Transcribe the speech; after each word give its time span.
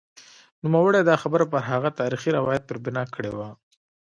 نوموړي 0.63 1.01
دا 1.03 1.15
خبره 1.23 1.45
پر 1.51 1.61
هغه 1.69 1.89
تاریخي 1.99 2.29
روایت 2.37 2.63
پر 2.69 2.77
بنا 2.85 3.03
کړې 3.13 3.31
وه. 3.37 3.49